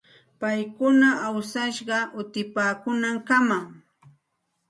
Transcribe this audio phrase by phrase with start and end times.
[0.39, 3.63] Paykuna awsashqa utipaakuunankamam.